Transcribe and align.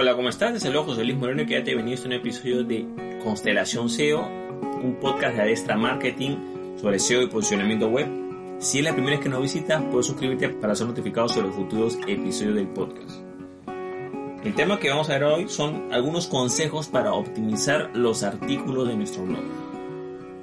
Hola, 0.00 0.14
¿cómo 0.14 0.28
estás? 0.28 0.52
Desde 0.52 0.70
luego 0.70 0.86
José 0.86 1.02
Luis 1.02 1.18
Moreno 1.18 1.44
que 1.44 1.54
ya 1.54 1.64
te 1.64 1.72
he 1.72 1.74
venido 1.74 2.00
a 2.00 2.06
un 2.06 2.12
episodio 2.12 2.62
de 2.62 2.86
Constelación 3.20 3.90
SEO, 3.90 4.20
un 4.80 4.96
podcast 5.00 5.34
de 5.34 5.42
Adestra 5.42 5.76
Marketing 5.76 6.36
sobre 6.80 7.00
SEO 7.00 7.22
y 7.22 7.26
posicionamiento 7.26 7.88
web. 7.88 8.06
Si 8.60 8.78
es 8.78 8.84
la 8.84 8.92
primera 8.92 9.16
vez 9.16 9.24
que 9.24 9.28
nos 9.28 9.42
visitas, 9.42 9.82
puedes 9.90 10.06
suscribirte 10.06 10.50
para 10.50 10.76
ser 10.76 10.86
notificado 10.86 11.28
sobre 11.28 11.48
los 11.48 11.56
futuros 11.56 11.98
episodios 12.06 12.54
del 12.54 12.68
podcast. 12.68 13.10
El 14.44 14.54
tema 14.54 14.78
que 14.78 14.88
vamos 14.88 15.10
a 15.10 15.14
ver 15.14 15.24
hoy 15.24 15.48
son 15.48 15.92
algunos 15.92 16.28
consejos 16.28 16.86
para 16.86 17.12
optimizar 17.12 17.90
los 17.92 18.22
artículos 18.22 18.86
de 18.86 18.94
nuestro 18.94 19.24
blog. 19.24 19.42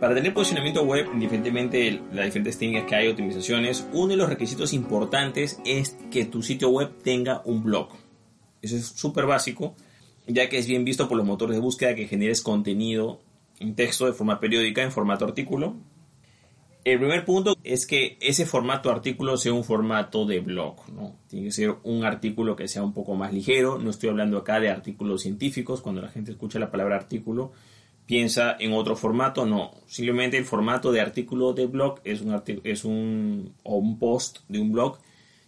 Para 0.02 0.16
tener 0.16 0.34
posicionamiento 0.34 0.84
web, 0.84 1.08
indiferentemente 1.14 1.78
de 1.78 2.02
las 2.12 2.26
diferentes 2.26 2.58
técnicas 2.58 2.90
que 2.90 2.96
hay, 2.96 3.08
optimizaciones, 3.08 3.88
uno 3.94 4.08
de 4.08 4.18
los 4.18 4.28
requisitos 4.28 4.74
importantes 4.74 5.62
es 5.64 5.96
que 6.12 6.26
tu 6.26 6.44
sitio 6.44 6.72
web 6.72 6.92
tenga 7.02 7.42
un 7.46 7.64
blog. 7.64 8.05
Eso 8.62 8.76
es 8.76 8.86
súper 8.86 9.26
básico, 9.26 9.76
ya 10.28 10.50
que 10.50 10.58
es 10.58 10.68
bien 10.68 10.86
visto 10.86 11.08
por 11.08 11.18
los 11.18 11.26
motores 11.26 11.56
de 11.56 11.62
búsqueda 11.62 11.96
que 11.96 12.08
generes 12.08 12.42
contenido 12.42 13.22
en 13.60 13.76
texto 13.76 14.06
de 14.06 14.14
forma 14.14 14.40
periódica, 14.40 14.84
en 14.84 14.92
formato 14.92 15.26
artículo. 15.26 15.76
El 16.84 17.00
primer 17.00 17.26
punto 17.26 17.58
es 17.64 17.88
que 17.88 18.18
ese 18.22 18.46
formato 18.46 18.92
artículo 18.92 19.38
sea 19.38 19.54
un 19.54 19.64
formato 19.64 20.26
de 20.26 20.40
blog, 20.40 20.88
¿no? 20.92 21.16
Tiene 21.28 21.48
que 21.48 21.52
ser 21.52 21.76
un 21.84 22.06
artículo 22.06 22.56
que 22.56 22.68
sea 22.68 22.84
un 22.84 22.94
poco 22.94 23.16
más 23.16 23.34
ligero. 23.34 23.80
No 23.80 23.90
estoy 23.90 24.10
hablando 24.10 24.38
acá 24.38 24.60
de 24.60 24.70
artículos 24.70 25.24
científicos. 25.24 25.82
Cuando 25.82 26.02
la 26.02 26.10
gente 26.10 26.32
escucha 26.32 26.60
la 26.60 26.70
palabra 26.70 26.96
artículo, 26.96 27.54
piensa 28.06 28.56
en 28.60 28.74
otro 28.74 28.96
formato, 28.96 29.48
no. 29.48 29.72
Simplemente 29.88 30.38
el 30.38 30.46
formato 30.46 30.92
de 30.92 31.02
artículo 31.02 31.54
de 31.54 31.66
blog 31.66 32.02
es 32.04 32.22
un, 32.22 32.42
es 32.64 32.86
un, 32.86 33.54
o 33.64 33.78
un 33.78 33.98
post 33.98 34.40
de 34.48 34.60
un 34.60 34.72
blog, 34.72 35.00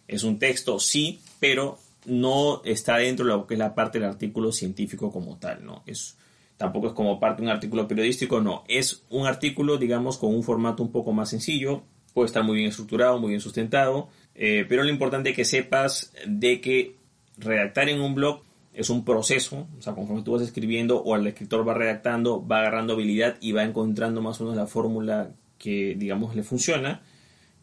es 0.08 0.24
un 0.24 0.40
texto, 0.40 0.80
sí, 0.80 1.22
pero 1.40 1.78
no 2.08 2.62
está 2.64 2.98
dentro 2.98 3.26
de 3.26 3.34
lo 3.34 3.46
que 3.46 3.56
es 3.56 3.60
la 3.60 3.76
parte 3.76 4.00
del 4.00 4.10
artículo 4.10 4.52
científico 4.52 5.12
como 5.12 5.38
tal, 5.38 5.66
¿no? 5.66 5.84
Es, 5.86 6.18
tampoco 6.56 6.88
es 6.88 6.94
como 6.94 7.20
parte 7.20 7.42
de 7.42 7.48
un 7.48 7.54
artículo 7.54 7.88
periodístico, 7.88 8.42
no. 8.42 8.64
Es 8.68 9.04
un 9.10 9.28
artículo, 9.28 9.78
digamos, 9.78 10.18
con 10.18 10.34
un 10.34 10.42
formato 10.42 10.82
un 10.82 10.92
poco 10.92 11.12
más 11.12 11.30
sencillo, 11.30 11.84
puede 12.14 12.28
estar 12.28 12.44
muy 12.44 12.56
bien 12.58 12.70
estructurado, 12.70 13.20
muy 13.20 13.30
bien 13.30 13.42
sustentado, 13.42 14.10
eh, 14.36 14.66
pero 14.70 14.84
lo 14.84 14.90
importante 14.90 15.32
es 15.32 15.36
que 15.36 15.46
sepas 15.46 16.14
de 16.26 16.62
que 16.62 16.96
redactar 17.38 17.90
en 17.90 18.02
un 18.02 18.16
blog 18.16 18.42
es 18.74 18.90
un 18.90 19.04
proceso, 19.04 19.68
o 19.78 19.82
sea, 19.82 19.94
conforme 19.94 20.22
tú 20.24 20.34
vas 20.34 20.44
escribiendo 20.44 21.02
o 21.02 21.16
el 21.16 21.28
escritor 21.28 21.68
va 21.68 21.74
redactando, 21.74 22.46
va 22.46 22.60
agarrando 22.60 22.94
habilidad 22.94 23.36
y 23.42 23.52
va 23.52 23.64
encontrando 23.64 24.22
más 24.22 24.40
o 24.40 24.46
menos 24.46 24.56
la 24.56 24.68
fórmula 24.68 25.32
que, 25.58 25.96
digamos, 25.98 26.36
le 26.36 26.44
funciona. 26.44 27.02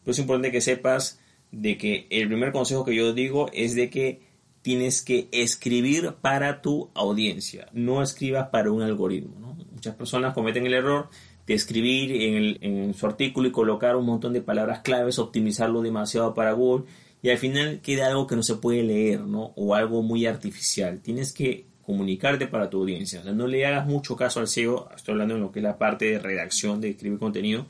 Pero 0.03 0.11
es 0.11 0.19
importante 0.19 0.51
que 0.51 0.61
sepas 0.61 1.19
de 1.51 1.77
que 1.77 2.05
el 2.09 2.27
primer 2.27 2.51
consejo 2.51 2.83
que 2.83 2.93
yo 2.93 3.13
digo 3.13 3.49
es 3.53 3.75
de 3.75 3.89
que 3.89 4.24
tienes 4.65 5.03
que 5.03 5.29
escribir 5.31 6.15
para 6.21 6.63
tu 6.63 6.89
audiencia, 6.95 7.67
no 7.71 8.01
escribas 8.01 8.49
para 8.49 8.71
un 8.71 8.81
algoritmo. 8.81 9.55
Muchas 9.71 9.93
personas 9.93 10.33
cometen 10.33 10.65
el 10.65 10.73
error 10.73 11.09
de 11.45 11.53
escribir 11.53 12.11
en, 12.11 12.57
en 12.63 12.93
su 12.95 13.05
artículo 13.05 13.47
y 13.47 13.51
colocar 13.51 13.95
un 13.95 14.07
montón 14.07 14.33
de 14.33 14.41
palabras 14.41 14.79
claves, 14.79 15.19
optimizarlo 15.19 15.83
demasiado 15.83 16.33
para 16.33 16.53
Google 16.53 16.85
y 17.21 17.29
al 17.29 17.37
final 17.37 17.79
queda 17.81 18.07
algo 18.07 18.25
que 18.25 18.35
no 18.35 18.41
se 18.41 18.55
puede 18.55 18.81
leer, 18.81 19.19
¿no? 19.19 19.53
O 19.55 19.75
algo 19.75 20.01
muy 20.01 20.25
artificial. 20.25 20.99
Tienes 20.99 21.31
que 21.31 21.67
comunicarte 21.83 22.47
para 22.47 22.67
tu 22.67 22.79
audiencia. 22.79 23.19
O 23.19 23.23
sea, 23.23 23.33
no 23.33 23.45
le 23.45 23.67
hagas 23.67 23.85
mucho 23.85 24.15
caso 24.15 24.39
al 24.39 24.47
SEO, 24.47 24.89
estoy 24.95 25.11
hablando 25.11 25.35
de 25.35 25.41
lo 25.41 25.51
que 25.51 25.59
es 25.59 25.63
la 25.63 25.77
parte 25.77 26.05
de 26.05 26.17
redacción, 26.17 26.81
de 26.81 26.89
escribir 26.89 27.19
contenido, 27.19 27.67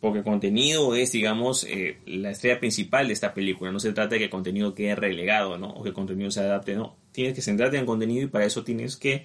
porque 0.00 0.22
contenido 0.22 0.94
es, 0.94 1.12
digamos, 1.12 1.64
eh, 1.64 1.98
la 2.06 2.30
estrella 2.30 2.60
principal 2.60 3.08
de 3.08 3.12
esta 3.12 3.34
película. 3.34 3.72
No 3.72 3.80
se 3.80 3.92
trata 3.92 4.14
de 4.14 4.20
que 4.20 4.30
contenido 4.30 4.74
quede 4.74 4.94
relegado, 4.94 5.58
¿no? 5.58 5.70
O 5.70 5.82
que 5.82 5.92
contenido 5.92 6.30
se 6.30 6.40
adapte, 6.40 6.76
no. 6.76 6.96
Tienes 7.12 7.34
que 7.34 7.42
centrarte 7.42 7.78
en 7.78 7.86
contenido 7.86 8.24
y 8.24 8.28
para 8.28 8.44
eso 8.44 8.62
tienes 8.62 8.96
que 8.96 9.24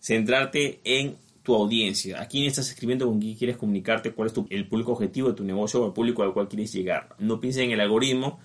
centrarte 0.00 0.80
en 0.84 1.16
tu 1.42 1.54
audiencia. 1.54 2.22
¿A 2.22 2.28
quién 2.28 2.46
estás 2.46 2.70
escribiendo? 2.70 3.06
¿Con 3.06 3.20
quién 3.20 3.34
quieres 3.34 3.56
comunicarte? 3.58 4.12
¿Cuál 4.12 4.28
es 4.28 4.34
el 4.50 4.66
público 4.66 4.92
objetivo 4.92 5.28
de 5.28 5.34
tu 5.34 5.44
negocio 5.44 5.82
o 5.82 5.86
el 5.86 5.92
público 5.92 6.22
al 6.22 6.32
cual 6.32 6.48
quieres 6.48 6.72
llegar? 6.72 7.14
No 7.18 7.40
pienses 7.40 7.64
en 7.64 7.72
el 7.72 7.80
algoritmo, 7.80 8.38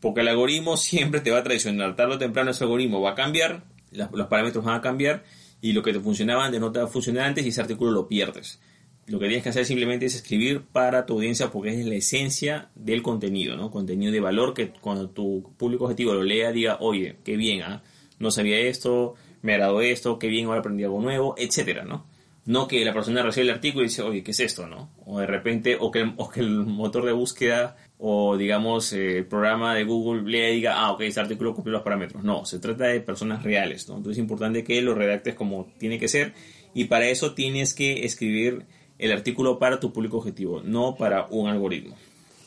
porque 0.00 0.20
el 0.20 0.28
algoritmo 0.28 0.76
siempre 0.76 1.20
te 1.20 1.32
va 1.32 1.38
a 1.38 1.42
traicionar. 1.42 1.96
Tarde 1.96 2.14
o 2.14 2.18
temprano 2.18 2.52
ese 2.52 2.62
algoritmo 2.62 3.00
va 3.00 3.12
a 3.12 3.14
cambiar, 3.16 3.64
los 3.90 4.26
parámetros 4.28 4.64
van 4.64 4.76
a 4.76 4.80
cambiar 4.80 5.24
y 5.60 5.72
lo 5.72 5.82
que 5.82 5.92
te 5.92 6.00
funcionaba 6.00 6.44
antes 6.44 6.60
no 6.60 6.70
te 6.70 6.78
va 6.78 6.84
a 6.84 6.88
funcionar 6.88 7.24
antes 7.24 7.44
y 7.44 7.48
ese 7.48 7.60
artículo 7.60 7.90
lo 7.90 8.06
pierdes. 8.06 8.60
Lo 9.08 9.18
que 9.18 9.26
tienes 9.26 9.42
que 9.42 9.48
hacer 9.48 9.64
simplemente 9.64 10.06
es 10.06 10.14
escribir 10.14 10.62
para 10.62 11.06
tu 11.06 11.14
audiencia 11.14 11.50
porque 11.50 11.70
es 11.70 11.86
la 11.86 11.94
esencia 11.94 12.68
del 12.74 13.02
contenido, 13.02 13.56
¿no? 13.56 13.70
Contenido 13.70 14.12
de 14.12 14.20
valor 14.20 14.54
que 14.54 14.70
cuando 14.70 15.08
tu 15.08 15.52
público 15.56 15.84
objetivo 15.84 16.12
lo 16.12 16.22
lea 16.22 16.52
diga, 16.52 16.76
oye, 16.80 17.16
qué 17.24 17.36
bien, 17.36 17.62
¿ah? 17.62 17.82
no 18.18 18.30
sabía 18.30 18.58
esto, 18.58 19.14
me 19.42 19.54
agradó 19.54 19.80
esto, 19.80 20.18
qué 20.18 20.28
bien, 20.28 20.46
ahora 20.46 20.60
aprendí 20.60 20.84
algo 20.84 21.00
nuevo, 21.00 21.34
etcétera, 21.38 21.84
¿no? 21.84 22.04
No 22.44 22.66
que 22.66 22.84
la 22.84 22.94
persona 22.94 23.22
recibe 23.22 23.44
el 23.44 23.54
artículo 23.54 23.84
y 23.84 23.88
dice, 23.88 24.02
oye, 24.02 24.22
¿qué 24.22 24.30
es 24.30 24.40
esto, 24.40 24.66
no? 24.66 24.90
O 25.04 25.20
de 25.20 25.26
repente, 25.26 25.76
o 25.78 25.90
que, 25.90 26.12
o 26.16 26.28
que 26.30 26.40
el 26.40 26.50
motor 26.50 27.04
de 27.04 27.12
búsqueda 27.12 27.76
o 27.98 28.36
digamos 28.36 28.92
eh, 28.92 29.18
el 29.18 29.26
programa 29.26 29.74
de 29.74 29.84
Google 29.84 30.30
le 30.30 30.52
diga, 30.52 30.74
ah, 30.76 30.92
ok, 30.92 31.02
este 31.02 31.20
artículo 31.20 31.54
cumple 31.54 31.72
los 31.72 31.82
parámetros. 31.82 32.22
No, 32.24 32.44
se 32.44 32.58
trata 32.58 32.84
de 32.84 33.00
personas 33.00 33.42
reales, 33.42 33.88
¿no? 33.88 33.96
Entonces 33.96 34.18
es 34.18 34.22
importante 34.22 34.64
que 34.64 34.80
lo 34.80 34.94
redactes 34.94 35.34
como 35.34 35.66
tiene 35.78 35.98
que 35.98 36.08
ser 36.08 36.32
y 36.74 36.84
para 36.84 37.08
eso 37.08 37.34
tienes 37.34 37.74
que 37.74 38.04
escribir 38.04 38.64
el 38.98 39.12
artículo 39.12 39.58
para 39.58 39.80
tu 39.80 39.92
público 39.92 40.18
objetivo, 40.18 40.62
no 40.64 40.96
para 40.96 41.26
un 41.30 41.48
algoritmo. 41.48 41.96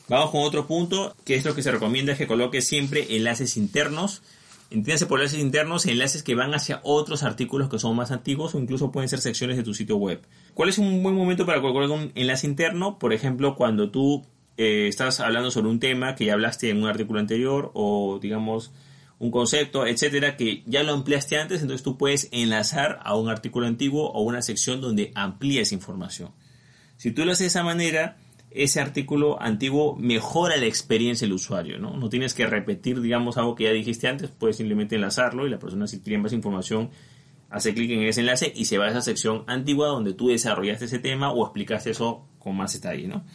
Vamos 0.10 0.32
con 0.32 0.42
otro 0.42 0.68
punto, 0.68 1.16
que 1.24 1.36
es 1.36 1.46
lo 1.46 1.56
que 1.56 1.64
se 1.64 1.72
recomienda 1.72 2.12
es 2.12 2.18
que 2.18 2.28
coloques 2.28 2.68
siempre 2.68 3.16
enlaces 3.16 3.56
internos. 3.56 4.22
Entiéndase 4.70 5.06
por 5.06 5.20
enlaces 5.20 5.40
internos, 5.40 5.86
enlaces 5.86 6.24
que 6.24 6.36
van 6.36 6.54
hacia 6.54 6.82
otros 6.84 7.24
artículos 7.24 7.70
que 7.70 7.80
son 7.80 7.96
más 7.96 8.12
antiguos 8.12 8.54
o 8.54 8.60
incluso 8.60 8.92
pueden 8.92 9.08
ser 9.08 9.20
secciones 9.20 9.58
de 9.58 9.64
tu 9.64 9.74
sitio 9.74 9.96
web. 9.96 10.22
¿Cuál 10.54 10.70
es 10.70 10.78
un 10.78 11.02
buen 11.02 11.16
momento 11.16 11.46
para 11.46 11.62
colocar 11.62 11.90
un 11.90 12.12
enlace 12.16 12.48
interno? 12.48 13.00
Por 13.00 13.14
ejemplo, 13.14 13.56
cuando 13.56 13.90
tú 13.90 14.26
eh, 14.58 14.88
estás 14.88 15.22
hablando 15.22 15.50
sobre 15.50 15.70
un 15.70 15.80
tema 15.80 16.16
que 16.16 16.26
ya 16.26 16.34
hablaste 16.34 16.70
en 16.70 16.84
un 16.84 16.90
artículo 16.90 17.20
anterior 17.20 17.72
o 17.74 18.20
digamos 18.22 18.72
un 19.18 19.30
concepto, 19.30 19.86
etcétera, 19.86 20.36
que 20.36 20.64
ya 20.66 20.84
lo 20.84 20.94
ampliaste 20.94 21.38
antes, 21.38 21.62
entonces 21.62 21.84
tú 21.84 21.98
puedes 21.98 22.28
enlazar 22.32 23.00
a 23.04 23.16
un 23.16 23.30
artículo 23.30 23.68
antiguo 23.68 24.12
o 24.12 24.24
una 24.24 24.42
sección 24.42 24.82
donde 24.82 25.12
amplíes 25.16 25.72
información. 25.72 26.32
Si 27.02 27.10
tú 27.10 27.26
lo 27.26 27.32
haces 27.32 27.40
de 27.40 27.48
esa 27.48 27.64
manera, 27.64 28.18
ese 28.52 28.80
artículo 28.80 29.42
antiguo 29.42 29.96
mejora 29.96 30.56
la 30.58 30.68
experiencia 30.68 31.26
del 31.26 31.34
usuario, 31.34 31.80
¿no? 31.80 31.98
No 31.98 32.10
tienes 32.10 32.36
que 32.36 32.46
repetir, 32.46 33.02
digamos, 33.02 33.38
algo 33.38 33.56
que 33.56 33.64
ya 33.64 33.72
dijiste 33.72 34.08
antes, 34.08 34.30
puedes 34.30 34.58
simplemente 34.58 34.98
enlazarlo 34.98 35.48
y 35.48 35.50
la 35.50 35.58
persona 35.58 35.88
si 35.88 36.00
quiere 36.02 36.20
más 36.20 36.32
información 36.32 36.92
hace 37.50 37.74
clic 37.74 37.90
en 37.90 38.04
ese 38.04 38.20
enlace 38.22 38.54
y 38.56 38.66
se 38.66 38.78
va 38.78 38.86
a 38.86 38.90
esa 38.90 39.02
sección 39.02 39.46
antigua 39.48 39.88
donde 39.88 40.14
tú 40.14 40.28
desarrollaste 40.28 40.86
ese 40.86 41.00
tema 41.00 41.32
o 41.32 41.44
explicaste 41.44 41.90
eso 41.90 42.28
con 42.38 42.56
más 42.56 42.72
detalle, 42.74 43.08
¿no? 43.08 43.26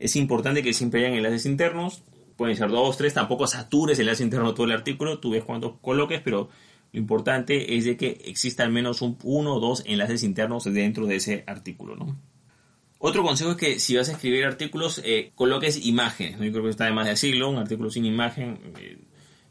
Es 0.00 0.16
importante 0.16 0.64
que 0.64 0.72
siempre 0.72 1.06
hayan 1.06 1.16
enlaces 1.16 1.46
internos, 1.46 2.02
pueden 2.36 2.56
ser 2.56 2.68
dos, 2.70 2.96
tres, 2.96 3.14
tampoco 3.14 3.46
satures 3.46 3.96
el 4.00 4.08
enlace 4.08 4.24
interno 4.24 4.54
todo 4.54 4.66
el 4.66 4.72
artículo, 4.72 5.20
tú 5.20 5.30
ves 5.30 5.44
cuántos 5.44 5.74
coloques, 5.80 6.20
pero 6.20 6.48
lo 6.90 6.98
importante 6.98 7.76
es 7.76 7.84
de 7.84 7.96
que 7.96 8.22
exista 8.24 8.64
al 8.64 8.72
menos 8.72 9.02
un, 9.02 9.16
uno 9.22 9.54
o 9.54 9.60
dos 9.60 9.84
enlaces 9.86 10.24
internos 10.24 10.64
dentro 10.64 11.06
de 11.06 11.14
ese 11.14 11.44
artículo, 11.46 11.94
¿no? 11.94 12.33
Otro 13.06 13.22
consejo 13.22 13.50
es 13.50 13.56
que 13.58 13.78
si 13.80 13.94
vas 13.98 14.08
a 14.08 14.12
escribir 14.12 14.46
artículos, 14.46 15.02
eh, 15.04 15.30
coloques 15.34 15.84
imágenes. 15.84 16.40
Yo 16.40 16.50
creo 16.50 16.64
que 16.64 16.70
está 16.70 16.86
de 16.86 16.92
más 16.92 17.04
de 17.04 17.10
decirlo, 17.10 17.50
un 17.50 17.58
artículo 17.58 17.90
sin 17.90 18.06
imagen, 18.06 18.58
eh, 18.80 18.96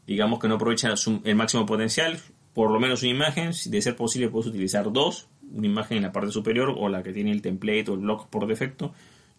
digamos 0.08 0.40
que 0.40 0.48
no 0.48 0.56
aprovecha 0.56 0.92
el 1.22 1.36
máximo 1.36 1.64
potencial, 1.64 2.18
por 2.52 2.72
lo 2.72 2.80
menos 2.80 3.04
una 3.04 3.12
imagen, 3.12 3.52
de 3.66 3.80
ser 3.80 3.94
posible 3.94 4.28
puedes 4.28 4.48
utilizar 4.48 4.92
dos, 4.92 5.28
una 5.52 5.68
imagen 5.68 5.98
en 5.98 6.02
la 6.02 6.10
parte 6.10 6.32
superior 6.32 6.74
o 6.76 6.88
la 6.88 7.04
que 7.04 7.12
tiene 7.12 7.30
el 7.30 7.42
template 7.42 7.92
o 7.92 7.94
el 7.94 8.00
blog 8.00 8.28
por 8.28 8.48
defecto, 8.48 8.92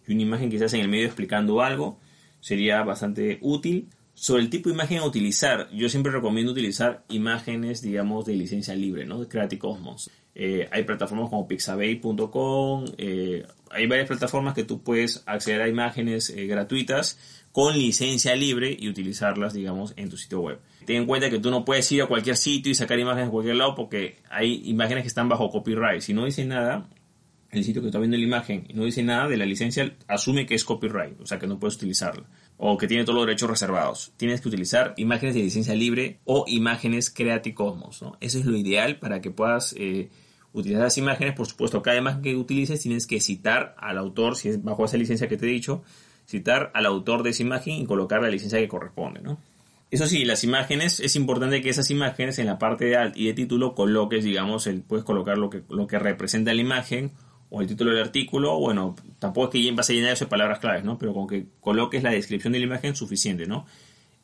y 0.08 0.14
una 0.14 0.22
imagen 0.22 0.48
quizás 0.48 0.72
en 0.72 0.80
el 0.80 0.88
medio 0.88 1.04
explicando 1.04 1.60
algo, 1.60 2.00
sería 2.40 2.82
bastante 2.84 3.36
útil. 3.42 3.90
Sobre 4.14 4.40
el 4.40 4.48
tipo 4.48 4.70
de 4.70 4.76
imagen 4.76 4.96
a 4.96 5.04
utilizar, 5.04 5.68
yo 5.74 5.90
siempre 5.90 6.10
recomiendo 6.10 6.52
utilizar 6.52 7.04
imágenes, 7.10 7.82
digamos, 7.82 8.24
de 8.24 8.32
licencia 8.32 8.74
libre, 8.74 9.04
¿no? 9.04 9.20
De 9.20 9.28
Creative 9.28 9.60
Commons. 9.60 10.10
Eh, 10.34 10.68
hay 10.72 10.84
plataformas 10.84 11.28
como 11.28 11.46
pixabay.com, 11.46 12.86
hay 13.70 13.86
varias 13.86 14.08
plataformas 14.08 14.54
que 14.54 14.64
tú 14.64 14.82
puedes 14.82 15.22
acceder 15.26 15.62
a 15.62 15.68
imágenes 15.68 16.30
eh, 16.30 16.46
gratuitas 16.46 17.18
con 17.52 17.78
licencia 17.78 18.36
libre 18.36 18.76
y 18.78 18.88
utilizarlas, 18.88 19.54
digamos, 19.54 19.94
en 19.96 20.10
tu 20.10 20.16
sitio 20.16 20.40
web. 20.40 20.60
Ten 20.84 20.96
en 20.96 21.06
cuenta 21.06 21.30
que 21.30 21.38
tú 21.38 21.50
no 21.50 21.64
puedes 21.64 21.90
ir 21.90 22.02
a 22.02 22.06
cualquier 22.06 22.36
sitio 22.36 22.70
y 22.70 22.74
sacar 22.74 22.98
imágenes 22.98 23.28
de 23.28 23.32
cualquier 23.32 23.56
lado 23.56 23.74
porque 23.74 24.18
hay 24.28 24.62
imágenes 24.66 25.02
que 25.02 25.08
están 25.08 25.28
bajo 25.28 25.48
copyright. 25.50 26.02
Si 26.02 26.12
no 26.12 26.26
dice 26.26 26.44
nada, 26.44 26.86
el 27.50 27.64
sitio 27.64 27.80
que 27.80 27.88
está 27.88 27.98
viendo 27.98 28.16
la 28.16 28.24
imagen 28.24 28.66
y 28.68 28.74
no 28.74 28.84
dice 28.84 29.02
nada 29.02 29.28
de 29.28 29.36
la 29.36 29.46
licencia, 29.46 29.96
asume 30.06 30.46
que 30.46 30.54
es 30.54 30.64
copyright, 30.64 31.20
o 31.20 31.26
sea 31.26 31.38
que 31.38 31.46
no 31.46 31.58
puedes 31.58 31.76
utilizarla. 31.76 32.26
O 32.58 32.76
que 32.76 32.86
tiene 32.86 33.04
todos 33.04 33.16
los 33.16 33.26
derechos 33.26 33.50
reservados. 33.50 34.12
Tienes 34.16 34.40
que 34.40 34.48
utilizar 34.48 34.94
imágenes 34.96 35.34
de 35.34 35.42
licencia 35.42 35.74
libre 35.74 36.20
o 36.24 36.44
imágenes 36.46 37.10
Creative 37.10 37.54
Commons. 37.54 38.02
¿no? 38.02 38.16
Eso 38.20 38.38
es 38.38 38.46
lo 38.46 38.56
ideal 38.56 38.98
para 38.98 39.20
que 39.20 39.30
puedas 39.30 39.74
eh, 39.78 40.10
utilizar 40.56 40.82
las 40.82 40.98
imágenes. 40.98 41.34
Por 41.34 41.46
supuesto, 41.46 41.82
cada 41.82 41.96
imagen 41.96 42.22
que 42.22 42.34
utilices 42.34 42.80
tienes 42.80 43.06
que 43.06 43.20
citar 43.20 43.74
al 43.78 43.98
autor, 43.98 44.36
si 44.36 44.48
es 44.48 44.62
bajo 44.62 44.84
esa 44.84 44.96
licencia 44.96 45.28
que 45.28 45.36
te 45.36 45.46
he 45.46 45.50
dicho, 45.50 45.84
citar 46.26 46.70
al 46.74 46.86
autor 46.86 47.22
de 47.22 47.30
esa 47.30 47.42
imagen 47.42 47.74
y 47.74 47.86
colocar 47.86 48.22
la 48.22 48.28
licencia 48.28 48.58
que 48.58 48.68
corresponde. 48.68 49.20
¿no? 49.20 49.38
Eso 49.90 50.06
sí, 50.06 50.24
las 50.24 50.42
imágenes, 50.44 50.98
es 51.00 51.14
importante 51.14 51.62
que 51.62 51.68
esas 51.68 51.90
imágenes 51.90 52.38
en 52.38 52.46
la 52.46 52.58
parte 52.58 52.86
de 52.86 52.96
alt 52.96 53.16
y 53.16 53.26
de 53.26 53.34
título 53.34 53.74
coloques, 53.74 54.24
digamos, 54.24 54.66
el, 54.66 54.82
puedes 54.82 55.04
colocar 55.04 55.38
lo 55.38 55.50
que, 55.50 55.62
lo 55.68 55.86
que 55.86 55.98
representa 55.98 56.52
la 56.52 56.60
imagen 56.60 57.12
o 57.50 57.60
el 57.60 57.68
título 57.68 57.92
del 57.92 58.00
artículo, 58.00 58.58
bueno, 58.58 58.96
tampoco 59.20 59.46
es 59.46 59.64
que 59.64 59.72
vas 59.72 59.88
a 59.88 59.92
llenar 59.92 60.12
eso 60.12 60.24
de 60.24 60.30
palabras 60.30 60.58
claves, 60.58 60.82
¿no? 60.82 60.98
Pero 60.98 61.14
con 61.14 61.28
que 61.28 61.46
coloques 61.60 62.02
la 62.02 62.10
descripción 62.10 62.52
de 62.52 62.58
la 62.58 62.64
imagen 62.64 62.96
suficiente, 62.96 63.46
¿no? 63.46 63.66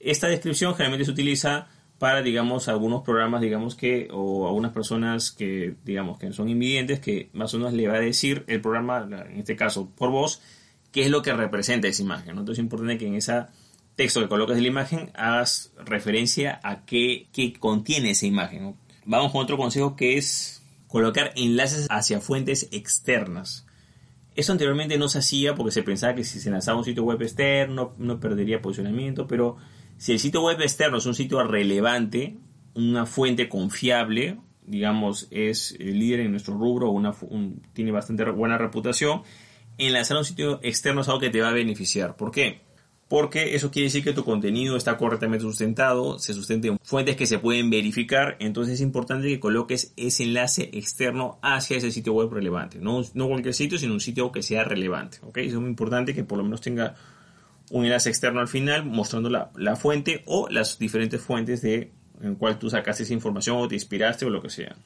Esta 0.00 0.26
descripción 0.26 0.75
generalmente 0.75 1.05
se 1.05 1.12
utiliza 1.12 1.69
para, 2.02 2.20
digamos, 2.20 2.66
algunos 2.66 3.02
programas, 3.04 3.40
digamos 3.43 3.76
que, 3.76 4.08
o 4.10 4.49
algunas 4.49 4.72
personas 4.72 5.31
que, 5.31 5.76
digamos, 5.84 6.19
que 6.19 6.32
son 6.32 6.49
invidentes, 6.49 6.99
que 6.99 7.31
más 7.32 7.54
o 7.54 7.58
menos 7.58 7.75
le 7.75 7.87
va 7.87 7.94
a 7.94 8.00
decir 8.00 8.43
el 8.49 8.60
programa, 8.60 9.06
en 9.31 9.38
este 9.38 9.54
caso 9.54 9.88
por 9.88 10.10
voz, 10.10 10.43
qué 10.90 11.02
es 11.02 11.10
lo 11.10 11.22
que 11.22 11.32
representa 11.32 11.87
esa 11.87 12.02
imagen. 12.02 12.31
Entonces 12.31 12.54
es 12.54 12.64
importante 12.64 12.99
que 12.99 13.06
en 13.06 13.14
ese 13.14 13.44
texto 13.94 14.20
que 14.20 14.26
coloques 14.26 14.56
de 14.56 14.62
la 14.62 14.66
imagen 14.66 15.12
hagas 15.14 15.75
referencia 15.78 16.58
a 16.64 16.84
qué, 16.84 17.28
qué 17.32 17.52
contiene 17.52 18.10
esa 18.10 18.26
imagen, 18.26 18.75
Vamos 19.05 19.31
con 19.31 19.40
otro 19.40 19.56
consejo 19.56 19.94
que 19.94 20.16
es 20.19 20.60
colocar 20.88 21.32
enlaces 21.37 21.87
hacia 21.88 22.20
fuentes 22.20 22.69
externas. 22.72 23.64
Eso 24.34 24.50
anteriormente 24.50 24.98
no 24.98 25.08
se 25.08 25.19
hacía 25.20 25.55
porque 25.55 25.70
se 25.70 25.84
pensaba 25.84 26.16
que 26.16 26.25
si 26.25 26.40
se 26.40 26.50
lanzaba 26.50 26.78
un 26.78 26.84
sitio 26.84 27.05
web 27.05 27.22
externo 27.22 27.94
no 27.96 28.19
perdería 28.19 28.60
posicionamiento, 28.60 29.28
pero 29.28 29.58
si 30.02 30.10
el 30.10 30.19
sitio 30.19 30.43
web 30.43 30.60
externo 30.60 30.99
es 30.99 31.06
un 31.06 31.14
sitio 31.14 31.44
relevante, 31.44 32.37
una 32.75 33.06
fuente 33.06 33.49
confiable, 33.49 34.37
digamos, 34.66 35.28
es 35.31 35.76
el 35.78 35.96
líder 35.96 36.20
en 36.20 36.32
nuestro 36.32 36.58
rubro, 36.58 36.90
una, 36.90 37.14
tiene 37.72 37.93
bastante 37.93 38.25
buena 38.25 38.58
reputación, 38.58 39.22
enlazar 39.78 40.16
un 40.16 40.25
sitio 40.25 40.58
externo 40.64 41.02
es 41.02 41.08
algo 41.08 41.20
que 41.20 41.31
te 41.31 41.40
va 41.40 41.50
a 41.50 41.52
beneficiar. 41.52 42.16
¿Por 42.16 42.32
qué? 42.32 42.62
porque 43.06 43.54
eso 43.54 43.70
quiere 43.70 43.88
decir 43.88 44.02
que 44.02 44.14
tu 44.14 44.25
contenido 44.25 44.75
está 44.75 44.96
correctamente 44.96 45.43
sustentado, 45.43 46.19
se 46.19 46.32
sustente 46.32 46.69
en 46.69 46.78
fuentes 46.82 47.14
que 47.14 47.26
se 47.26 47.38
pueden 47.38 47.69
verificar, 47.69 48.38
entonces 48.40 48.75
es 48.75 48.81
importante 48.81 49.28
que 49.28 49.38
coloques 49.38 49.93
ese 49.98 50.22
enlace 50.25 50.70
externo 50.72 51.38
hacia 51.43 51.76
ese 51.76 51.90
sitio 51.90 52.14
web 52.14 52.32
relevante, 52.32 52.78
no, 52.81 53.02
no 53.12 53.28
cualquier 53.28 53.52
sitio, 53.52 53.76
sino 53.78 53.93
un 53.93 54.00
sitio 54.00 54.32
que 54.32 54.43
sea 54.43 54.64
relevante, 54.64 55.19
¿ok? 55.20 55.37
es 55.38 55.55
muy 55.55 55.69
importante 55.69 56.14
que 56.14 56.25
por 56.25 56.38
lo 56.38 56.44
menos 56.44 56.62
tenga 56.62 56.94
un 57.72 57.84
enlace 57.86 58.10
externo 58.10 58.40
al 58.40 58.48
final 58.48 58.84
mostrando 58.84 59.30
la, 59.30 59.50
la 59.56 59.76
fuente 59.76 60.22
o 60.26 60.48
las 60.48 60.78
diferentes 60.78 61.20
fuentes 61.20 61.62
de 61.62 61.90
en 62.20 62.36
cual 62.36 62.58
tú 62.58 62.70
sacaste 62.70 63.02
esa 63.02 63.14
información 63.14 63.56
o 63.56 63.66
te 63.66 63.74
inspiraste 63.74 64.24
o 64.24 64.30
lo 64.30 64.40
que 64.40 64.50
sea. 64.50 64.76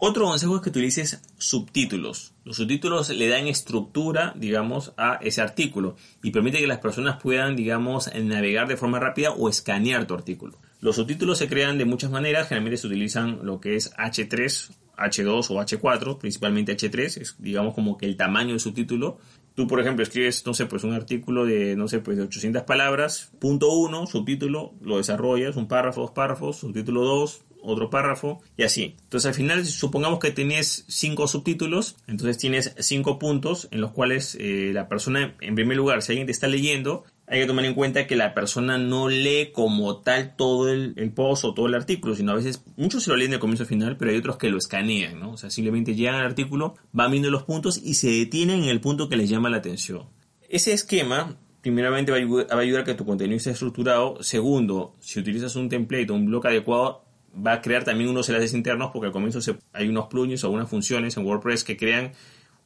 Otro 0.00 0.26
consejo 0.26 0.56
es 0.56 0.62
que 0.62 0.70
utilices 0.70 1.20
subtítulos. 1.38 2.32
Los 2.44 2.56
subtítulos 2.58 3.10
le 3.10 3.28
dan 3.28 3.48
estructura, 3.48 4.32
digamos, 4.36 4.92
a 4.96 5.18
ese 5.20 5.42
artículo 5.42 5.96
y 6.22 6.30
permite 6.30 6.58
que 6.58 6.68
las 6.68 6.78
personas 6.78 7.20
puedan, 7.20 7.56
digamos, 7.56 8.08
navegar 8.14 8.68
de 8.68 8.76
forma 8.76 9.00
rápida 9.00 9.32
o 9.32 9.48
escanear 9.48 10.06
tu 10.06 10.14
artículo. 10.14 10.56
Los 10.80 10.94
subtítulos 10.94 11.38
se 11.38 11.48
crean 11.48 11.78
de 11.78 11.84
muchas 11.84 12.12
maneras, 12.12 12.46
generalmente 12.46 12.76
se 12.76 12.86
utilizan 12.86 13.40
lo 13.42 13.60
que 13.60 13.74
es 13.74 13.92
H3, 13.96 14.70
H2 14.96 15.50
o 15.50 15.54
H4, 15.60 16.18
principalmente 16.18 16.76
H3, 16.76 17.20
es 17.20 17.36
digamos 17.38 17.74
como 17.74 17.98
que 17.98 18.06
el 18.06 18.16
tamaño 18.16 18.50
del 18.50 18.60
subtítulo. 18.60 19.18
Tú, 19.58 19.66
por 19.66 19.80
ejemplo, 19.80 20.04
escribes, 20.04 20.46
no 20.46 20.54
sé, 20.54 20.66
pues 20.66 20.84
un 20.84 20.92
artículo 20.92 21.44
de, 21.44 21.74
no 21.74 21.88
sé, 21.88 21.98
pues 21.98 22.16
de 22.16 22.22
800 22.22 22.62
palabras, 22.62 23.32
punto 23.40 23.72
1, 23.72 24.06
subtítulo, 24.06 24.72
lo 24.80 24.98
desarrollas, 24.98 25.56
un 25.56 25.66
párrafo, 25.66 26.02
dos 26.02 26.12
párrafos, 26.12 26.58
subtítulo 26.58 27.02
2, 27.02 27.40
otro 27.60 27.90
párrafo 27.90 28.40
y 28.56 28.62
así. 28.62 28.94
Entonces 29.02 29.26
al 29.26 29.34
final 29.34 29.66
supongamos 29.66 30.20
que 30.20 30.30
tienes 30.30 30.84
cinco 30.86 31.26
subtítulos, 31.26 31.96
entonces 32.06 32.38
tienes 32.38 32.72
cinco 32.78 33.18
puntos 33.18 33.66
en 33.72 33.80
los 33.80 33.90
cuales 33.90 34.36
eh, 34.38 34.70
la 34.72 34.88
persona, 34.88 35.34
en 35.40 35.56
primer 35.56 35.76
lugar, 35.76 36.02
si 36.02 36.12
alguien 36.12 36.26
te 36.26 36.32
está 36.32 36.46
leyendo, 36.46 37.02
hay 37.30 37.40
que 37.40 37.46
tomar 37.46 37.64
en 37.64 37.74
cuenta 37.74 38.06
que 38.06 38.16
la 38.16 38.32
persona 38.34 38.78
no 38.78 39.08
lee 39.08 39.50
como 39.52 39.98
tal 39.98 40.34
todo 40.34 40.70
el, 40.70 40.94
post 41.14 41.44
o 41.44 41.54
todo 41.54 41.66
el 41.66 41.74
artículo, 41.74 42.14
sino 42.14 42.32
a 42.32 42.36
veces 42.36 42.64
muchos 42.76 43.02
se 43.02 43.10
lo 43.10 43.16
leen 43.16 43.32
de 43.32 43.38
comienzo 43.38 43.66
final, 43.66 43.96
pero 43.96 44.10
hay 44.10 44.16
otros 44.16 44.38
que 44.38 44.48
lo 44.48 44.56
escanean, 44.56 45.20
¿no? 45.20 45.32
O 45.32 45.36
sea, 45.36 45.50
simplemente 45.50 45.94
llegan 45.94 46.16
al 46.16 46.26
artículo, 46.26 46.76
van 46.92 47.10
viendo 47.10 47.30
los 47.30 47.42
puntos 47.42 47.80
y 47.82 47.94
se 47.94 48.10
detienen 48.10 48.62
en 48.62 48.70
el 48.70 48.80
punto 48.80 49.08
que 49.08 49.16
les 49.16 49.28
llama 49.28 49.50
la 49.50 49.58
atención. 49.58 50.06
Ese 50.48 50.72
esquema 50.72 51.36
primeramente 51.60 52.12
va 52.12 52.16
a 52.16 52.58
ayudar 52.58 52.82
a 52.82 52.84
que 52.84 52.94
tu 52.94 53.04
contenido 53.04 53.36
esté 53.36 53.50
estructurado. 53.50 54.22
Segundo, 54.22 54.96
si 55.00 55.20
utilizas 55.20 55.54
un 55.56 55.68
template 55.68 56.10
o 56.10 56.14
un 56.14 56.26
bloque 56.26 56.48
adecuado, 56.48 57.04
va 57.34 57.54
a 57.54 57.60
crear 57.60 57.84
también 57.84 58.08
unos 58.08 58.28
enlaces 58.30 58.54
internos 58.54 58.90
porque 58.90 59.08
al 59.08 59.12
comienzo 59.12 59.40
hay 59.74 59.88
unos 59.88 60.06
plugins 60.06 60.44
o 60.44 60.50
unas 60.50 60.70
funciones 60.70 61.16
en 61.18 61.26
WordPress 61.26 61.62
que 61.62 61.76
crean 61.76 62.12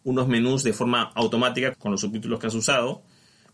unos 0.05 0.29
menús 0.29 0.63
de 0.63 0.73
forma 0.73 1.11
automática 1.15 1.75
con 1.75 1.91
los 1.91 2.01
subtítulos 2.01 2.39
que 2.39 2.47
has 2.47 2.55
usado 2.55 3.03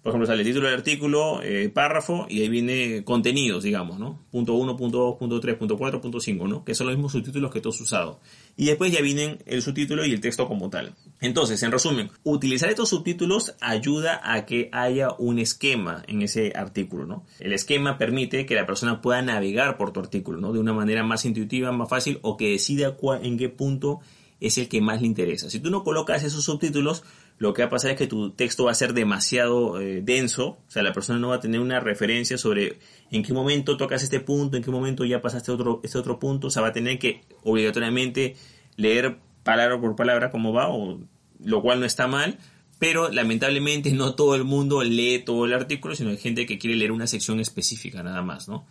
por 0.03 0.11
ejemplo, 0.11 0.27
sale 0.27 0.43
el 0.43 0.47
título 0.47 0.69
del 0.69 0.77
artículo, 0.77 1.43
eh, 1.43 1.69
párrafo, 1.71 2.27
y 2.29 2.41
ahí 2.41 2.49
viene 2.49 3.03
contenidos, 3.05 3.65
digamos, 3.65 3.99
¿no? 3.99 4.25
Punto 4.31 4.55
1, 4.55 4.77
punto 4.77 4.99
2, 4.99 5.17
punto 5.19 5.41
3, 5.41 5.57
punto 5.57 5.77
4, 5.77 6.01
punto 6.01 6.21
5, 6.21 6.47
¿no? 6.47 6.65
Que 6.65 6.75
son 6.75 6.87
los 6.87 6.97
mismos 6.97 7.13
subtítulos 7.13 7.51
que 7.51 7.61
tú 7.61 7.71
has 7.71 7.81
usado. 7.81 8.21
Y 8.57 8.67
después 8.67 8.93
ya 8.93 9.03
vienen 9.03 9.39
el 9.45 9.61
subtítulo 9.61 10.07
y 10.07 10.13
el 10.13 10.21
texto 10.21 10.47
como 10.47 10.71
tal. 10.71 10.95
Entonces, 11.21 11.63
en 11.65 11.73
resumen, 11.73 12.11
utilizar 12.23 12.69
estos 12.69 12.91
subtítulos 12.91 13.57
ayuda 13.61 14.21
a 14.23 14.47
que 14.47 14.69
haya 14.73 15.09
un 15.19 15.41
esquema 15.41 16.05
en 16.07 16.23
ese 16.23 16.53
artículo, 16.55 17.05
¿no? 17.05 17.25
El 17.41 17.53
esquema 17.53 17.99
permite 17.99 18.47
que 18.47 18.55
la 18.55 18.67
persona 18.67 19.03
pueda 19.03 19.21
navegar 19.21 19.77
por 19.77 19.93
tu 19.93 19.99
artículo, 19.99 20.41
¿no? 20.41 20.53
De 20.53 20.61
una 20.61 20.73
manera 20.73 21.03
más 21.03 21.25
intuitiva, 21.25 21.73
más 21.73 21.89
fácil, 21.89 22.21
o 22.23 22.37
que 22.37 22.51
decida 22.51 22.97
en 23.21 23.37
qué 23.37 23.49
punto 23.49 24.01
es 24.41 24.59
el 24.59 24.69
que 24.69 24.81
más 24.81 25.01
le 25.01 25.07
interesa. 25.07 25.51
Si 25.51 25.61
tú 25.61 25.71
no 25.71 25.83
colocas 25.83 26.23
esos 26.23 26.45
subtítulos, 26.45 27.03
lo 27.39 27.55
que 27.55 27.63
va 27.63 27.67
a 27.67 27.71
pasar 27.71 27.93
es 27.93 27.97
que 27.97 28.07
tu 28.07 28.31
texto 28.31 28.65
va 28.65 28.73
a 28.73 28.75
ser 28.75 28.93
demasiado 28.95 29.81
eh, 29.81 30.03
denso, 30.03 30.59
o 30.67 30.71
sea, 30.71 30.83
la 30.83 30.93
persona 30.93 31.19
no 31.19 31.29
va 31.29 31.37
a 31.37 31.41
tener 31.41 31.61
una 31.61 31.79
referencia 31.79 32.37
sobre 32.37 32.79
en 33.11 33.23
qué 33.23 33.33
momento 33.33 33.77
tocas 33.77 34.03
este 34.03 34.21
punto, 34.21 34.57
en 34.57 34.65
qué 34.65 34.71
momento 34.71 35.05
ya 35.05 35.23
pasaste 35.23 35.53
otro, 35.53 35.81
este 35.85 35.99
otro 35.99 36.19
punto, 36.19 36.49
o 36.49 36.51
sea, 36.51 36.63
va 36.63 36.69
a 36.69 36.73
tener 36.73 36.99
que 36.99 37.23
obligatoriamente 37.45 38.37
leer 38.77 39.19
palabra 39.45 39.81
por 39.81 39.95
palabra 39.95 40.31
cómo 40.31 40.53
va, 40.53 40.69
o, 40.69 41.01
lo 41.43 41.63
cual 41.63 41.79
no 41.79 41.87
está 41.87 42.09
mal, 42.09 42.39
pero 42.81 43.09
lamentablemente 43.09 43.93
no 43.93 44.15
todo 44.15 44.35
el 44.35 44.45
mundo 44.45 44.83
lee 44.83 45.23
todo 45.25 45.45
el 45.47 45.53
artículo, 45.53 45.95
sino 45.95 46.11
hay 46.11 46.17
gente 46.17 46.45
que 46.45 46.59
quiere 46.59 46.77
leer 46.77 46.93
una 46.93 47.07
sección 47.07 47.39
específica 47.39 48.03
nada 48.03 48.23
más, 48.23 48.49
¿no? 48.49 48.67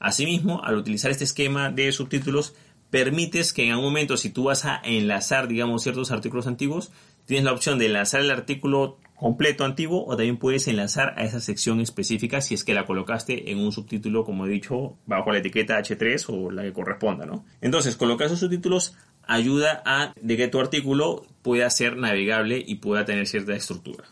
Asimismo, 0.00 0.62
al 0.62 0.76
utilizar 0.76 1.10
este 1.10 1.24
esquema 1.24 1.70
de 1.70 1.90
subtítulos, 1.90 2.54
permites 2.90 3.52
que 3.52 3.64
en 3.64 3.72
algún 3.72 3.86
momento, 3.86 4.16
si 4.16 4.30
tú 4.30 4.44
vas 4.44 4.64
a 4.64 4.80
enlazar, 4.84 5.48
digamos, 5.48 5.82
ciertos 5.82 6.10
artículos 6.10 6.46
antiguos, 6.46 6.90
Tienes 7.28 7.44
la 7.44 7.52
opción 7.52 7.78
de 7.78 7.84
enlazar 7.84 8.22
el 8.22 8.30
artículo 8.30 8.96
completo 9.14 9.66
antiguo 9.66 10.02
o 10.06 10.16
también 10.16 10.38
puedes 10.38 10.66
enlazar 10.66 11.12
a 11.18 11.24
esa 11.24 11.40
sección 11.40 11.78
específica 11.78 12.40
si 12.40 12.54
es 12.54 12.64
que 12.64 12.72
la 12.72 12.86
colocaste 12.86 13.52
en 13.52 13.58
un 13.58 13.70
subtítulo, 13.70 14.24
como 14.24 14.46
he 14.46 14.48
dicho, 14.48 14.96
bajo 15.04 15.30
la 15.30 15.36
etiqueta 15.36 15.78
H3 15.78 16.24
o 16.30 16.50
la 16.50 16.62
que 16.62 16.72
corresponda, 16.72 17.26
¿no? 17.26 17.44
Entonces, 17.60 17.96
colocar 17.96 18.28
esos 18.28 18.40
subtítulos 18.40 18.96
ayuda 19.26 19.82
a 19.84 20.14
de 20.18 20.38
que 20.38 20.48
tu 20.48 20.58
artículo 20.58 21.26
pueda 21.42 21.68
ser 21.68 21.98
navegable 21.98 22.64
y 22.66 22.76
pueda 22.76 23.04
tener 23.04 23.26
cierta 23.26 23.54
estructura. 23.54 24.06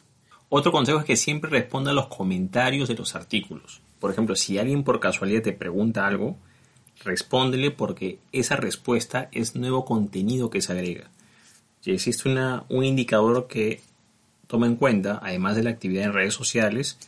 Otro 0.51 0.71
consejo 0.71 0.99
es 0.99 1.07
que 1.07 1.17
siempre 1.17 1.49
responda 1.49 1.93
a 1.93 1.95
los 1.95 2.09
comentarios 2.09 2.87
de 2.87 2.97
los 2.97 3.15
artículos. 3.15 3.81
Por 3.99 4.11
ejemplo, 4.11 4.37
si 4.37 4.59
alguien 4.59 4.85
por 4.85 5.01
casualidad 5.01 5.41
te 5.41 5.55
pregunta 5.55 6.07
algo, 6.07 6.37
respóndele 7.03 7.71
porque 7.71 8.19
esa 8.33 8.57
respuesta 8.57 9.31
es 9.33 9.57
nuevo 9.57 9.87
contenido 9.87 10.51
que 10.51 10.61
se 10.61 10.73
agrega 10.73 11.11
existe 11.95 12.29
una, 12.29 12.65
un 12.69 12.85
indicador 12.85 13.47
que 13.47 13.81
toma 14.47 14.67
en 14.67 14.77
cuenta, 14.77 15.21
además 15.23 15.57
de 15.57 15.63
la 15.63 15.71
actividad 15.71 16.05
en 16.05 16.13
redes 16.13 16.35
sociales, 16.35 16.99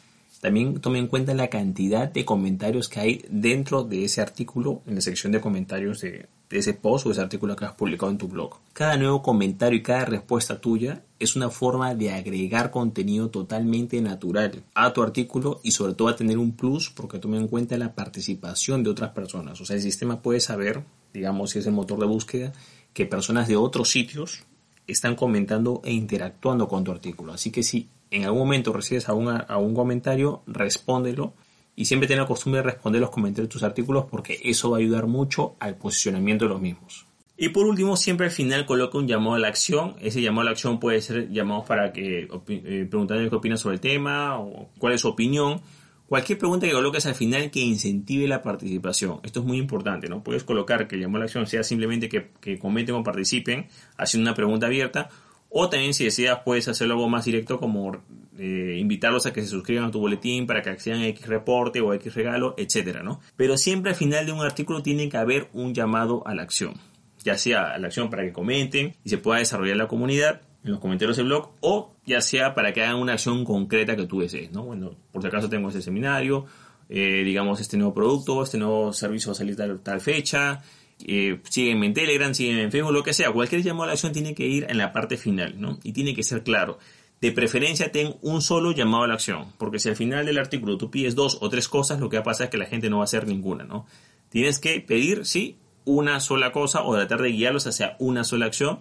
también 0.40 0.80
toma 0.80 0.98
en 0.98 1.08
cuenta 1.08 1.34
la 1.34 1.48
cantidad 1.48 2.08
de 2.10 2.24
comentarios 2.24 2.88
que 2.88 3.00
hay 3.00 3.24
dentro 3.28 3.82
de 3.82 4.04
ese 4.04 4.20
artículo, 4.20 4.82
en 4.86 4.94
la 4.94 5.00
sección 5.00 5.32
de 5.32 5.40
comentarios 5.40 6.00
de, 6.00 6.26
ese 6.50 6.72
post 6.72 7.06
o 7.06 7.10
ese 7.10 7.20
artículo 7.20 7.54
que 7.56 7.66
has 7.66 7.74
publicado 7.74 8.10
en 8.10 8.18
tu 8.18 8.28
blog. 8.28 8.56
Cada 8.72 8.96
nuevo 8.96 9.20
comentario 9.20 9.78
y 9.78 9.82
cada 9.82 10.06
respuesta 10.06 10.60
tuya 10.60 11.02
es 11.18 11.36
una 11.36 11.50
forma 11.50 11.94
de 11.94 12.12
agregar 12.12 12.70
contenido 12.70 13.28
totalmente 13.28 14.00
natural 14.00 14.62
a 14.74 14.92
tu 14.92 15.02
artículo 15.02 15.60
y 15.62 15.72
sobre 15.72 15.92
todo 15.92 16.08
a 16.08 16.16
tener 16.16 16.38
un 16.38 16.52
plus 16.52 16.88
porque 16.88 17.18
toma 17.18 17.36
en 17.36 17.48
cuenta 17.48 17.76
la 17.76 17.94
participación 17.94 18.82
de 18.82 18.90
otras 18.90 19.10
personas. 19.10 19.60
O 19.60 19.66
sea, 19.66 19.76
el 19.76 19.82
sistema 19.82 20.22
puede 20.22 20.40
saber, 20.40 20.84
digamos, 21.12 21.50
si 21.50 21.58
es 21.58 21.66
el 21.66 21.74
motor 21.74 21.98
de 21.98 22.06
búsqueda, 22.06 22.52
que 22.94 23.04
personas 23.04 23.46
de 23.46 23.56
otros 23.56 23.90
sitios 23.90 24.44
están 24.88 25.14
comentando 25.14 25.80
e 25.84 25.92
interactuando 25.92 26.66
con 26.66 26.82
tu 26.82 26.90
artículo. 26.90 27.32
Así 27.32 27.52
que 27.52 27.62
si 27.62 27.88
en 28.10 28.24
algún 28.24 28.40
momento 28.40 28.72
recibes 28.72 29.08
a, 29.08 29.12
a 29.12 29.58
un 29.58 29.74
comentario, 29.74 30.42
respóndelo 30.46 31.34
y 31.76 31.84
siempre 31.84 32.08
ten 32.08 32.18
la 32.18 32.26
costumbre 32.26 32.60
de 32.60 32.70
responder 32.70 33.00
los 33.00 33.10
comentarios 33.10 33.48
de 33.48 33.52
tus 33.52 33.62
artículos 33.62 34.06
porque 34.10 34.40
eso 34.42 34.70
va 34.70 34.78
a 34.78 34.80
ayudar 34.80 35.06
mucho 35.06 35.54
al 35.60 35.76
posicionamiento 35.76 36.46
de 36.46 36.48
los 36.48 36.60
mismos. 36.60 37.06
Y 37.40 37.50
por 37.50 37.66
último, 37.66 37.96
siempre 37.96 38.26
al 38.26 38.32
final 38.32 38.66
coloca 38.66 38.98
un 38.98 39.06
llamado 39.06 39.36
a 39.36 39.38
la 39.38 39.46
acción. 39.46 39.94
Ese 40.00 40.20
llamado 40.20 40.40
a 40.40 40.44
la 40.46 40.50
acción 40.50 40.80
puede 40.80 41.00
ser 41.00 41.30
llamados 41.30 41.66
para 41.66 41.92
que 41.92 42.28
eh, 42.48 42.88
qué 42.90 43.36
opinas 43.36 43.60
sobre 43.60 43.76
el 43.76 43.80
tema 43.80 44.40
o 44.40 44.70
cuál 44.76 44.94
es 44.94 45.02
su 45.02 45.08
opinión. 45.08 45.60
Cualquier 46.08 46.38
pregunta 46.38 46.66
que 46.66 46.72
coloques 46.72 47.04
al 47.04 47.14
final 47.14 47.50
que 47.50 47.60
incentive 47.60 48.26
la 48.26 48.40
participación. 48.40 49.20
Esto 49.24 49.40
es 49.40 49.46
muy 49.46 49.58
importante, 49.58 50.08
¿no? 50.08 50.22
Puedes 50.24 50.42
colocar 50.42 50.88
que 50.88 50.96
llamado 50.96 51.16
a 51.16 51.18
la 51.20 51.24
acción 51.26 51.46
sea 51.46 51.62
simplemente 51.62 52.08
que, 52.08 52.30
que 52.40 52.58
comenten 52.58 52.94
o 52.94 53.02
participen 53.04 53.68
haciendo 53.98 54.30
una 54.30 54.34
pregunta 54.34 54.66
abierta 54.66 55.10
o 55.50 55.68
también 55.68 55.92
si 55.92 56.04
deseas 56.04 56.40
puedes 56.44 56.66
hacerlo 56.68 56.94
algo 56.94 57.08
más 57.08 57.26
directo 57.26 57.58
como 57.58 58.02
eh, 58.38 58.76
invitarlos 58.78 59.26
a 59.26 59.32
que 59.32 59.42
se 59.42 59.48
suscriban 59.48 59.84
a 59.84 59.90
tu 59.90 60.00
boletín 60.00 60.46
para 60.46 60.62
que 60.62 60.70
accedan 60.70 61.00
a 61.00 61.06
X 61.08 61.26
reporte 61.26 61.80
o 61.80 61.92
X 61.92 62.14
regalo, 62.14 62.54
etcétera, 62.56 63.02
¿no? 63.02 63.20
Pero 63.36 63.58
siempre 63.58 63.90
al 63.90 63.96
final 63.96 64.24
de 64.24 64.32
un 64.32 64.40
artículo 64.40 64.82
tiene 64.82 65.10
que 65.10 65.16
haber 65.18 65.48
un 65.52 65.74
llamado 65.74 66.26
a 66.26 66.34
la 66.34 66.42
acción. 66.42 66.74
Ya 67.22 67.36
sea 67.36 67.72
a 67.72 67.78
la 67.78 67.88
acción 67.88 68.10
para 68.10 68.22
que 68.22 68.32
comenten 68.32 68.94
y 69.04 69.10
se 69.10 69.18
pueda 69.18 69.40
desarrollar 69.40 69.76
la 69.76 69.88
comunidad 69.88 70.40
en 70.68 70.72
los 70.72 70.80
comentarios 70.80 71.16
del 71.16 71.26
blog 71.26 71.50
o 71.60 71.94
ya 72.06 72.20
sea 72.20 72.54
para 72.54 72.72
que 72.72 72.82
hagan 72.82 72.96
una 72.96 73.14
acción 73.14 73.44
concreta 73.44 73.96
que 73.96 74.06
tú 74.06 74.20
desees, 74.20 74.52
¿no? 74.52 74.64
Bueno, 74.64 74.94
por 75.12 75.22
si 75.22 75.28
acaso 75.28 75.48
tengo 75.48 75.70
ese 75.70 75.82
seminario, 75.82 76.46
eh, 76.88 77.22
digamos 77.24 77.60
este 77.60 77.76
nuevo 77.76 77.94
producto, 77.94 78.42
este 78.42 78.58
nuevo 78.58 78.92
servicio 78.92 79.30
va 79.30 79.32
a 79.32 79.36
salir 79.36 79.56
tal, 79.56 79.80
tal 79.80 80.00
fecha, 80.00 80.60
eh, 81.06 81.40
sígueme 81.48 81.86
en 81.86 81.94
Telegram, 81.94 82.34
sígueme 82.34 82.64
en 82.64 82.70
Facebook, 82.70 82.92
lo 82.92 83.02
que 83.02 83.14
sea. 83.14 83.32
Cualquier 83.32 83.62
llamado 83.62 83.84
a 83.84 83.86
la 83.88 83.92
acción 83.94 84.12
tiene 84.12 84.34
que 84.34 84.46
ir 84.46 84.66
en 84.68 84.78
la 84.78 84.92
parte 84.92 85.16
final, 85.16 85.60
¿no? 85.60 85.78
Y 85.82 85.92
tiene 85.92 86.14
que 86.14 86.22
ser 86.22 86.42
claro. 86.42 86.78
De 87.20 87.32
preferencia, 87.32 87.90
ten 87.90 88.14
un 88.22 88.42
solo 88.42 88.72
llamado 88.72 89.04
a 89.04 89.08
la 89.08 89.14
acción, 89.14 89.52
porque 89.58 89.78
si 89.78 89.88
al 89.88 89.96
final 89.96 90.26
del 90.26 90.38
artículo 90.38 90.76
tú 90.76 90.90
pides 90.90 91.14
dos 91.14 91.38
o 91.40 91.48
tres 91.48 91.66
cosas, 91.66 91.98
lo 91.98 92.08
que 92.08 92.16
va 92.16 92.20
a 92.20 92.24
pasar 92.24 92.44
es 92.44 92.50
que 92.50 92.58
la 92.58 92.66
gente 92.66 92.90
no 92.90 92.98
va 92.98 93.04
a 93.04 93.04
hacer 93.04 93.26
ninguna, 93.26 93.64
¿no? 93.64 93.86
Tienes 94.28 94.58
que 94.58 94.80
pedir, 94.80 95.24
sí, 95.24 95.56
una 95.84 96.20
sola 96.20 96.52
cosa 96.52 96.82
o 96.82 96.94
tratar 96.94 97.22
de 97.22 97.30
guiarlos 97.30 97.66
hacia 97.66 97.96
una 97.98 98.22
sola 98.22 98.46
acción 98.46 98.80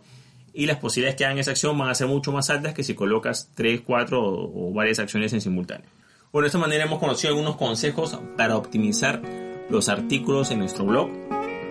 y 0.57 0.65
las 0.65 0.77
posibilidades 0.77 1.15
que 1.15 1.25
hagan 1.25 1.37
esa 1.37 1.51
acción 1.51 1.77
van 1.77 1.89
a 1.89 1.95
ser 1.95 2.07
mucho 2.07 2.31
más 2.31 2.49
altas 2.49 2.73
que 2.73 2.83
si 2.83 2.95
colocas 2.95 3.49
tres, 3.55 3.81
cuatro 3.81 4.21
o, 4.21 4.69
o 4.69 4.73
varias 4.73 4.99
acciones 4.99 5.31
en 5.31 5.41
simultáneo. 5.41 5.89
Bueno, 6.33 6.43
de 6.43 6.47
esta 6.47 6.59
manera 6.59 6.83
hemos 6.83 6.99
conocido 6.99 7.33
algunos 7.33 7.55
consejos 7.55 8.19
para 8.35 8.57
optimizar 8.57 9.21
los 9.69 9.87
artículos 9.87 10.51
en 10.51 10.59
nuestro 10.59 10.85
blog 10.85 11.09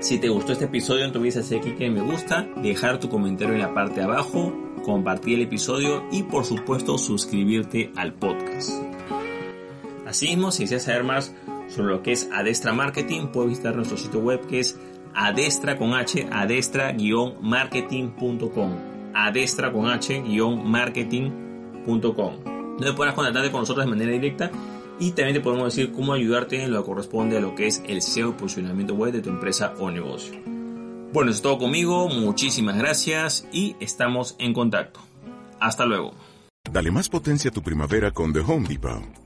si 0.00 0.19
te 0.19 0.28
gustó 0.28 0.52
este 0.52 0.66
episodio, 0.66 1.09
no 1.09 1.14
olvides 1.14 1.38
hacer 1.38 1.61
clic 1.61 1.81
en 1.81 1.95
me 1.95 2.02
gusta, 2.02 2.47
dejar 2.62 3.00
tu 3.00 3.09
comentario 3.09 3.55
en 3.55 3.61
la 3.61 3.73
parte 3.73 3.97
de 3.97 4.02
abajo, 4.02 4.52
compartir 4.85 5.37
el 5.37 5.43
episodio 5.43 6.05
y 6.12 6.23
por 6.23 6.45
supuesto 6.45 6.99
suscribirte 6.99 7.90
al 7.97 8.12
podcast. 8.12 8.71
Asimismo, 10.07 10.52
si 10.52 10.64
deseas 10.64 10.85
saber 10.85 11.02
más 11.02 11.35
sobre 11.69 11.95
lo 11.95 12.02
que 12.02 12.12
es 12.12 12.28
Adestra 12.31 12.75
Marketing, 12.75 13.28
puedes 13.28 13.50
visitar 13.50 13.75
nuestro 13.75 13.97
sitio 13.97 14.21
web 14.21 14.47
que 14.47 14.61
es 14.61 14.78
adestra 15.16 15.76
con 15.78 15.94
h 15.94 16.28
adestra-marketing.com 16.30 18.70
adestra 19.14 19.73
con 19.73 19.88
h-marketing.com 19.88 22.35
donde 22.44 22.92
podrás 22.92 23.14
contactarte 23.14 23.50
con 23.50 23.61
nosotros 23.61 23.87
de 23.87 23.90
manera 23.90 24.12
directa 24.12 24.50
y 24.99 25.12
también 25.12 25.35
te 25.35 25.40
podemos 25.40 25.75
decir 25.75 25.92
cómo 25.92 26.12
ayudarte 26.12 26.62
en 26.62 26.73
lo 26.73 26.82
que 26.82 26.87
corresponde 26.87 27.38
a 27.38 27.40
lo 27.40 27.54
que 27.54 27.66
es 27.66 27.82
el 27.87 28.02
SEO 28.02 28.37
posicionamiento 28.37 28.94
web 28.94 29.12
de 29.12 29.23
tu 29.23 29.30
empresa 29.30 29.73
o 29.78 29.90
negocio. 29.90 30.35
Bueno, 31.12 31.30
eso 31.30 31.38
es 31.38 31.42
todo 31.42 31.58
conmigo, 31.58 32.08
muchísimas 32.08 32.76
gracias 32.76 33.46
y 33.52 33.76
estamos 33.80 34.37
en 34.38 34.52
contacto. 34.52 35.00
Hasta 35.61 35.87
luego. 35.87 36.14
Dale 36.70 36.90
más 36.90 37.08
potencia 37.08 37.50
a 37.50 37.54
tu 37.54 37.62
primavera 37.62 38.11
con 38.11 38.32
The 38.32 38.40
Home 38.40 38.68
Depot. 38.68 39.25